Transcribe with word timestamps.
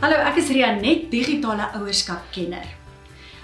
Hallo, 0.00 0.16
ek 0.16 0.38
is 0.40 0.48
Rianet, 0.48 1.10
digitale 1.12 1.66
ouerskapkenner. 1.76 2.64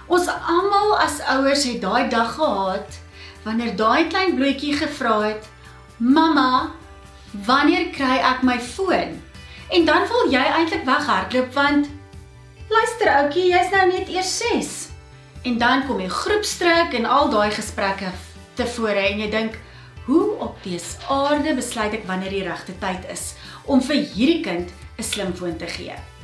Ons 0.08 0.30
almal 0.32 0.94
as 1.04 1.18
ouers 1.34 1.66
het 1.68 1.82
daai 1.82 2.06
dag 2.08 2.30
gehad 2.38 2.96
wanneer 3.44 3.74
daai 3.76 4.06
klein 4.08 4.32
bloetjie 4.38 4.72
gevra 4.78 5.18
het: 5.26 5.50
"Mamma, 5.98 6.70
wanneer 7.44 7.90
kry 7.98 8.16
ek 8.30 8.40
my 8.40 8.56
foon?" 8.56 9.20
En 9.68 9.84
dan 9.84 10.08
wil 10.08 10.32
jy 10.32 10.46
eintlik 10.46 10.88
weghardloop 10.88 11.52
want 11.52 11.92
luister 12.72 13.12
ouetjie, 13.18 13.52
jy's 13.52 13.70
nou 13.76 13.84
net 13.92 14.08
eers 14.08 14.32
6. 14.38 14.72
En 15.44 15.60
dan 15.60 15.84
kom 15.84 16.00
die 16.00 16.08
groepsdruk 16.08 16.96
en 16.96 17.04
al 17.04 17.28
daai 17.36 17.52
gesprekke 17.52 18.16
tevore 18.56 19.04
en 19.12 19.20
jy 19.20 19.30
dink, 19.30 19.60
"Hoe 20.08 20.40
op 20.40 20.56
dese 20.64 20.96
aarde 21.12 21.54
besluit 21.54 21.92
ek 21.92 22.08
wanneer 22.08 22.30
die 22.32 22.48
regte 22.48 22.72
tyd 22.80 23.04
is 23.12 23.34
om 23.66 23.82
vir 23.82 23.96
hierdie 23.96 24.40
kind 24.40 24.72
'n 24.96 25.02
slimfoon 25.02 25.58
te 25.60 25.68
gee?" 25.68 26.15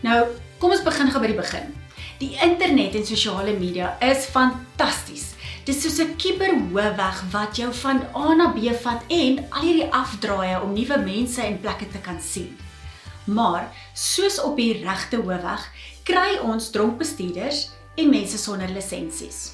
Nou, 0.00 0.20
kom 0.58 0.72
ons 0.72 0.84
begin 0.84 1.10
gou 1.12 1.20
by 1.20 1.28
die 1.28 1.36
begin. 1.36 1.72
Die 2.20 2.32
internet 2.44 2.94
en 2.96 3.04
sosiale 3.04 3.52
media 3.56 3.94
is 4.04 4.28
fantasties. 4.32 5.34
Dit 5.64 5.76
is 5.76 5.82
soos 5.82 6.00
'n 6.00 6.16
kiberhoofweg 6.16 7.18
wat 7.32 7.56
jou 7.56 7.72
van 7.82 8.00
A 8.16 8.34
na 8.34 8.48
B 8.52 8.72
vat 8.82 9.02
en 9.08 9.44
al 9.50 9.62
hierdie 9.62 9.92
afdraaie 9.92 10.62
om 10.62 10.72
nuwe 10.72 10.98
mense 10.98 11.42
en 11.42 11.60
plekke 11.60 11.88
te 11.88 11.98
kan 11.98 12.20
sien. 12.20 12.56
Maar 13.26 13.68
soos 13.94 14.40
op 14.40 14.56
die 14.56 14.84
regte 14.84 15.16
hoofweg, 15.16 15.68
kry 16.02 16.38
ons 16.42 16.70
dronkbestuurders 16.70 17.70
en 17.96 18.10
mense 18.10 18.38
sonder 18.38 18.68
lisensies. 18.68 19.52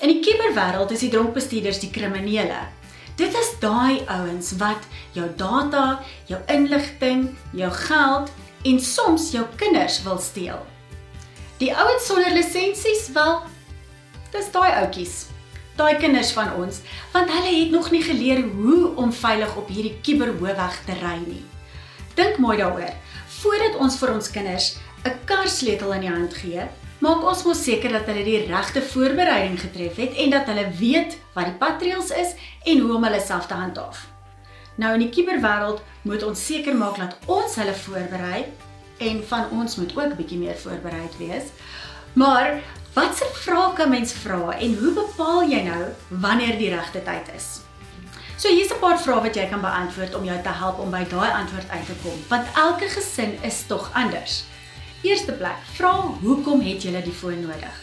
In 0.00 0.08
die 0.08 0.20
kiberwêreld 0.20 0.90
is 0.90 1.00
die 1.00 1.10
dronkbestuurders 1.10 1.78
die 1.78 1.90
kriminele. 1.90 2.68
Dit 3.16 3.34
is 3.34 3.54
daai 3.60 4.02
ouens 4.06 4.52
wat 4.58 4.82
jou 5.12 5.28
data, 5.36 6.02
jou 6.26 6.40
inligting, 6.46 7.36
jou 7.52 7.70
geld 7.70 8.30
en 8.66 8.80
soms 8.82 9.30
jou 9.34 9.44
kinders 9.60 10.00
wil 10.06 10.18
steel. 10.18 10.58
Die 11.60 11.72
ouens 11.72 12.06
sonder 12.06 12.32
lisensies 12.34 13.08
wel 13.14 13.38
dis 14.34 14.48
daai 14.52 14.70
ouetjies. 14.82 15.26
Daai 15.76 15.98
kinders 16.00 16.32
van 16.36 16.54
ons, 16.56 16.80
want 17.12 17.30
hulle 17.32 17.52
het 17.52 17.70
nog 17.72 17.90
nie 17.92 18.02
geleer 18.04 18.40
hoe 18.56 18.94
om 18.96 19.12
veilig 19.12 19.52
op 19.60 19.68
hierdie 19.68 19.94
kuberhoofweg 20.04 20.78
te 20.88 20.96
ry 21.02 21.18
nie. 21.26 21.44
Dink 22.16 22.40
mooi 22.40 22.56
daaroor. 22.60 22.94
Voordat 23.40 23.76
ons 23.84 23.98
vir 24.00 24.12
ons 24.14 24.30
kinders 24.32 24.76
'n 25.04 25.14
karsleutel 25.28 25.92
in 25.92 26.00
die 26.00 26.10
hand 26.10 26.34
gee, 26.34 26.64
maak 26.98 27.24
ons 27.24 27.44
mos 27.44 27.62
seker 27.62 27.92
dat 27.92 28.06
hulle 28.08 28.24
die 28.24 28.46
regte 28.48 28.82
voorbereiding 28.82 29.60
getref 29.60 29.96
het 29.96 30.16
en 30.16 30.30
dat 30.30 30.46
hulle 30.46 30.70
weet 30.80 31.18
wat 31.34 31.44
die 31.44 31.60
patreëls 31.60 32.10
is 32.10 32.34
en 32.64 32.80
hoe 32.80 32.96
om 32.96 33.04
hulle 33.04 33.20
self 33.20 33.46
te 33.46 33.54
handhaaf. 33.54 34.15
Nou 34.76 34.92
in 34.92 35.06
die 35.06 35.12
kuberwêreld 35.12 35.80
moet 36.04 36.24
ons 36.26 36.46
seker 36.46 36.76
maak 36.76 36.98
dat 37.00 37.16
ons 37.32 37.54
hulle 37.56 37.74
voorberei 37.74 38.44
en 39.00 39.22
van 39.28 39.52
ons 39.56 39.76
moet 39.80 39.94
ook 39.96 40.16
bietjie 40.18 40.40
meer 40.40 40.56
voorbereid 40.60 41.16
wees. 41.20 41.48
Maar 42.12 42.58
watse 42.96 43.28
vrae 43.42 43.72
kan 43.76 43.92
mens 43.92 44.12
vra 44.24 44.52
en 44.56 44.76
hoe 44.80 44.92
bepaal 44.98 45.48
jy 45.48 45.62
nou 45.64 45.84
wanneer 46.08 46.58
die 46.60 46.68
regte 46.74 47.00
tyd 47.04 47.30
is? 47.36 47.60
So 48.36 48.52
hier's 48.52 48.72
'n 48.72 48.80
paar 48.80 49.00
vrae 49.00 49.20
wat 49.20 49.36
jy 49.36 49.48
kan 49.48 49.60
beantwoord 49.60 50.14
om 50.14 50.24
jou 50.24 50.42
te 50.42 50.52
help 50.60 50.78
om 50.78 50.90
by 50.90 51.04
daai 51.08 51.30
antwoord 51.30 51.70
uit 51.70 51.86
te 51.86 51.96
kom, 52.02 52.18
want 52.28 52.46
elke 52.54 52.88
gesin 52.88 53.32
is 53.42 53.64
tog 53.66 53.90
anders. 53.94 54.44
Eerste 55.02 55.32
plek, 55.32 55.56
vra 55.76 55.92
hoekom 56.20 56.60
het 56.60 56.82
julle 56.82 57.02
die 57.02 57.12
foon 57.12 57.40
nodig? 57.40 57.76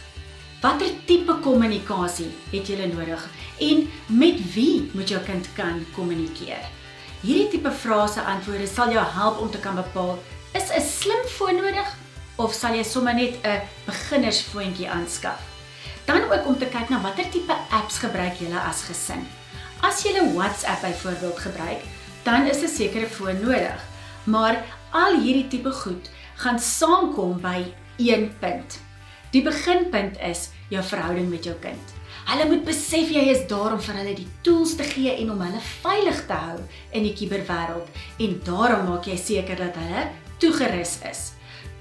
Watter 0.62 0.90
tipe 1.06 1.34
kommunikasie 1.42 2.32
het 2.52 2.68
julle 2.68 2.88
nodig 2.88 3.30
en 3.60 3.90
met 4.08 4.54
wie 4.54 4.90
moet 4.94 5.10
jou 5.10 5.22
kind 5.22 5.48
kan 5.56 5.86
kommunikeer? 5.96 6.83
Hierdie 7.24 7.54
tipe 7.54 7.72
vrae 7.72 8.08
se 8.12 8.20
antwoorde 8.20 8.66
sal 8.68 8.90
jou 8.92 9.04
help 9.16 9.38
om 9.40 9.52
te 9.52 9.60
kan 9.64 9.78
bepaal 9.80 10.18
is 10.60 10.72
'n 10.76 10.82
slim 10.84 11.24
foon 11.36 11.56
nodig 11.56 11.90
of 12.36 12.54
sal 12.54 12.76
jy 12.76 12.84
sommer 12.84 13.14
net 13.14 13.40
'n 13.44 13.62
beginnersfoontjie 13.86 14.90
aanskaf. 14.90 15.40
Dan 16.06 16.24
ook 16.32 16.46
om 16.46 16.58
te 16.58 16.66
kyk 16.66 16.90
na 16.90 17.00
watter 17.02 17.30
tipe 17.32 17.56
apps 17.72 17.98
gebruik 17.98 18.36
julle 18.40 18.60
as 18.60 18.84
gesin. 18.84 19.24
As 19.82 20.04
jy 20.04 20.20
WhatsApp 20.36 20.82
byvoorbeeld 20.82 21.40
gebruik, 21.40 21.82
dan 22.24 22.48
is 22.48 22.62
'n 22.62 22.68
sekere 22.68 23.08
foon 23.08 23.40
nodig. 23.40 23.80
Maar 24.24 24.66
al 24.92 25.20
hierdie 25.20 25.48
tipe 25.48 25.72
goed 25.72 26.10
gaan 26.36 26.60
saamkom 26.60 27.42
by 27.42 27.74
een 27.98 28.36
punt. 28.40 28.80
Die 29.32 29.44
beginpunt 29.44 30.20
is 30.20 30.50
jou 30.70 30.84
verhouding 30.84 31.30
met 31.30 31.44
jou 31.44 31.56
kind. 31.56 32.03
Hulle 32.24 32.48
moet 32.48 32.64
besef 32.66 33.12
jy 33.12 33.28
is 33.34 33.44
daar 33.50 33.76
om 33.76 33.82
vir 33.84 33.98
hulle 34.00 34.16
die 34.16 34.28
tools 34.46 34.78
te 34.80 34.86
gee 34.88 35.12
en 35.20 35.34
om 35.34 35.42
hulle 35.44 35.62
veilig 35.84 36.24
te 36.30 36.38
hou 36.46 36.58
in 36.96 37.04
die 37.08 37.14
kuberwêreld 37.20 38.04
en 38.26 38.36
daarom 38.48 38.86
maak 38.90 39.10
jy 39.10 39.18
seker 39.20 39.60
dat 39.60 39.80
hulle 39.82 40.06
toegerus 40.40 40.98
is. 41.10 41.24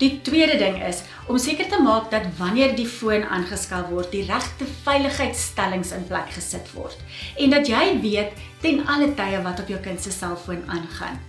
Die 0.02 0.16
tweede 0.26 0.56
ding 0.58 0.80
is 0.82 1.04
om 1.30 1.38
seker 1.38 1.68
te 1.70 1.78
maak 1.82 2.10
dat 2.10 2.26
wanneer 2.40 2.74
die 2.74 2.88
foon 2.90 3.22
aangeskel 3.22 3.84
word, 3.92 4.10
die 4.10 4.24
regte 4.26 4.66
veiligheidsstellings 4.82 5.92
in 5.94 6.08
plek 6.10 6.32
gesit 6.34 6.72
word 6.74 6.98
en 7.38 7.54
dat 7.54 7.70
jy 7.70 7.84
weet 8.02 8.34
ten 8.64 8.82
alle 8.90 9.12
tye 9.18 9.38
wat 9.46 9.62
op 9.62 9.70
jou 9.70 9.78
kind 9.84 10.02
se 10.02 10.10
selfoon 10.10 10.64
aangaan. 10.66 11.20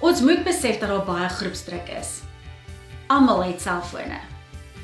Ons 0.00 0.24
moet 0.26 0.42
besef 0.42 0.80
dat 0.80 0.90
daar 0.90 1.06
baie 1.06 1.28
groepsdruk 1.38 1.90
is. 2.00 2.20
Almal 3.12 3.44
het 3.50 3.62
selfone. 3.62 4.18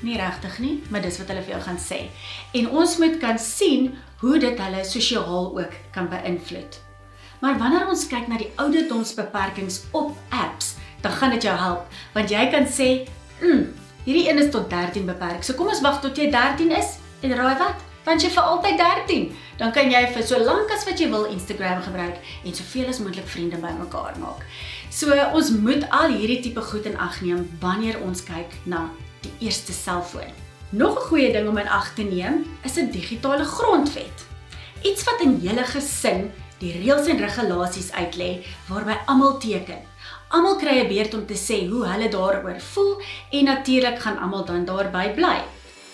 Nie 0.03 0.17
regtig 0.21 0.59
nie, 0.59 0.83
maar 0.91 1.05
dis 1.05 1.19
wat 1.19 1.31
hulle 1.33 1.45
vir 1.45 1.57
jou 1.57 1.62
gaan 1.62 1.79
sê. 1.81 2.01
En 2.59 2.69
ons 2.83 2.99
moet 2.99 3.17
kan 3.23 3.39
sien 3.39 3.95
hoe 4.21 4.39
dit 4.39 4.61
hulle 4.61 4.84
sosiaal 4.84 5.49
ook 5.57 5.73
kan 5.95 6.09
beïnvloed. 6.12 6.81
Maar 7.41 7.59
wanneer 7.61 7.89
ons 7.89 8.06
kyk 8.09 8.29
na 8.29 8.39
die 8.41 8.53
ouderdomsbeperkings 8.56 9.83
op 9.97 10.15
apps, 10.29 10.75
dan 11.05 11.12
gaan 11.12 11.35
dit 11.37 11.43
jou 11.43 11.56
help, 11.56 11.91
want 12.15 12.31
jy 12.31 12.47
kan 12.51 12.65
sê, 12.67 13.09
"Mm, 13.41 13.73
hierdie 14.05 14.29
een 14.29 14.39
is 14.39 14.51
tot 14.51 14.71
13 14.71 15.06
beperk. 15.06 15.43
So 15.45 15.55
kom 15.55 15.69
ons 15.69 15.81
wag 15.81 16.01
tot 16.01 16.17
jy 16.17 16.31
13 16.31 16.71
is 16.71 16.99
en 17.23 17.35
raai 17.35 17.59
wat? 17.59 17.75
Dan 18.05 18.19
jy 18.19 18.31
vir 18.31 18.43
altyd 18.43 18.79
13. 18.79 19.37
Dan 19.56 19.72
kan 19.72 19.91
jy 19.91 20.03
vir 20.12 20.22
so 20.22 20.39
lank 20.44 20.71
as 20.71 20.84
wat 20.84 21.00
jy 21.00 21.09
wil 21.09 21.25
Instagram 21.33 21.81
gebruik 21.83 22.17
en 22.44 22.55
soveel 22.55 22.91
as 22.93 23.00
moontlik 23.00 23.28
vriende 23.28 23.56
bymekaar 23.56 24.19
maak. 24.21 24.44
So 24.93 25.17
ons 25.33 25.50
moet 25.50 25.87
al 25.91 26.12
hierdie 26.12 26.43
tipe 26.44 26.61
goed 26.61 26.84
in 26.84 26.97
ag 27.00 27.22
neem 27.25 27.47
wanneer 27.61 27.97
ons 28.05 28.25
kyk 28.25 28.53
na 28.65 28.91
die 29.25 29.33
eerste 29.49 29.72
selfoon. 29.72 30.33
Nog 30.71 30.99
'n 30.99 31.09
goeie 31.09 31.33
ding 31.33 31.49
om 31.49 31.59
in 31.59 31.69
ag 31.69 31.94
te 31.94 32.03
neem 32.03 32.44
is 32.65 32.77
'n 32.77 32.91
digitale 32.91 33.44
grondwet. 33.44 34.27
Iets 34.83 35.05
wat 35.05 35.21
in 35.21 35.41
julle 35.41 35.65
gesin 35.65 36.31
die 36.59 36.73
reëls 36.73 37.09
en 37.09 37.19
regulasies 37.19 37.91
uitlê 37.93 38.44
waarby 38.69 38.97
almal 39.06 39.38
teken. 39.38 39.81
Almal 40.28 40.56
kry 40.56 40.81
'n 40.81 40.88
beurt 40.88 41.15
om 41.15 41.27
te 41.27 41.34
sê 41.34 41.69
hoe 41.69 41.87
hulle 41.87 42.09
daaroor 42.09 42.61
voel 42.61 43.03
en 43.31 43.44
natuurlik 43.44 43.99
gaan 43.99 44.19
almal 44.19 44.44
dan 44.44 44.65
daarby 44.65 45.15
bly. 45.15 45.41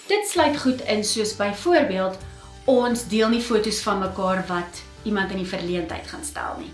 Dit 0.09 0.27
sluit 0.29 0.61
goed 0.61 0.81
in 0.81 1.05
soos 1.05 1.37
byvoorbeeld 1.37 2.17
ons 2.65 3.07
deel 3.11 3.29
nie 3.29 3.43
foto's 3.43 3.81
van 3.83 4.03
mekaar 4.03 4.45
wat 4.47 4.83
iemand 5.03 5.31
in 5.35 5.43
die 5.43 5.49
verleentheid 5.49 6.07
gaan 6.07 6.25
stel 6.25 6.59
nie. 6.61 6.71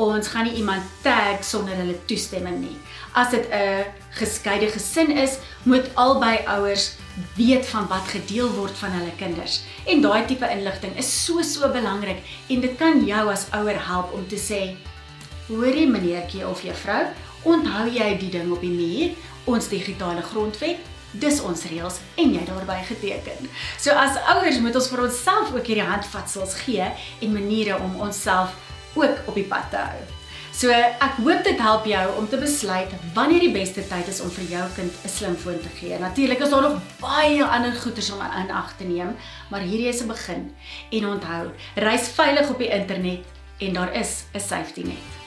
Ons 0.00 0.30
gaan 0.32 0.46
nie 0.48 0.56
iemand 0.56 0.86
tag 1.02 1.42
sonder 1.44 1.76
hulle 1.76 1.98
toestemming 2.08 2.60
nie. 2.62 2.76
As 3.14 3.30
dit 3.30 3.46
'n 3.50 3.84
geskeide 4.16 4.70
gesin 4.70 5.10
is, 5.10 5.38
moet 5.64 5.90
albei 5.94 6.38
ouers 6.46 6.96
weet 7.36 7.66
van 7.66 7.86
wat 7.88 8.08
gedeel 8.08 8.50
word 8.54 8.72
van 8.78 8.90
hulle 8.90 9.12
kinders. 9.16 9.62
En 9.86 10.00
daai 10.00 10.24
tipe 10.26 10.48
inligting 10.48 10.96
is 10.96 11.24
so 11.24 11.42
so 11.42 11.68
belangrik 11.68 12.22
en 12.48 12.60
dit 12.60 12.76
kan 12.76 13.04
jou 13.06 13.30
as 13.30 13.46
ouer 13.52 13.86
help 13.86 14.12
om 14.12 14.26
te 14.28 14.36
sê: 14.36 14.76
"Hoorie 15.48 15.88
meneertjie 15.88 16.46
of 16.48 16.62
juffrou, 16.62 17.06
onthou 17.42 17.88
jy 17.88 18.18
die 18.18 18.30
ding 18.30 18.52
op 18.52 18.60
die 18.60 18.70
muur, 18.70 19.10
ons 19.44 19.68
digitale 19.68 20.22
grondwet?" 20.22 20.91
Dis 21.12 21.40
ons 21.40 21.64
reëls 21.68 21.98
en 22.16 22.34
jy 22.34 22.44
daarbey 22.48 22.84
geteken. 22.88 23.50
So 23.78 23.92
as 23.92 24.16
ouers 24.32 24.60
moet 24.60 24.76
ons 24.78 24.88
vir 24.88 25.04
onsself 25.04 25.52
ook 25.52 25.66
hierdie 25.66 25.84
handvatsels 25.84 26.54
gee 26.64 26.88
en 27.20 27.32
maniere 27.32 27.76
om 27.78 28.00
onsself 28.00 28.56
ook 28.94 29.28
op 29.28 29.34
die 29.34 29.48
pad 29.48 29.70
te 29.70 29.76
hou. 29.76 30.02
So 30.52 30.68
ek 30.68 31.16
hoop 31.24 31.44
dit 31.46 31.60
help 31.64 31.86
jou 31.88 32.02
om 32.20 32.26
te 32.28 32.36
besluit 32.36 32.90
wanneer 33.16 33.40
die 33.40 33.54
beste 33.54 33.84
tyd 33.88 34.08
is 34.12 34.20
om 34.20 34.30
vir 34.30 34.44
jou 34.50 34.66
kind 34.76 34.92
'n 34.92 35.08
slimfoon 35.08 35.60
te 35.60 35.72
gee. 35.80 35.98
Natuurlik 35.98 36.40
is 36.40 36.50
daar 36.50 36.62
nog 36.62 36.80
baie 37.00 37.44
ander 37.44 37.72
goeders 37.72 38.10
om 38.10 38.20
in 38.20 38.50
ag 38.50 38.76
te 38.76 38.84
neem, 38.84 39.16
maar 39.50 39.60
hierdie 39.60 39.88
is 39.88 40.02
'n 40.02 40.08
begin. 40.08 40.54
En 40.90 41.06
onthou, 41.06 41.50
reis 41.74 42.08
veilig 42.08 42.50
op 42.50 42.58
die 42.58 42.68
internet 42.68 43.24
en 43.58 43.72
daar 43.72 43.92
is 43.94 44.24
'n 44.34 44.40
safety 44.40 44.82
net. 44.82 45.21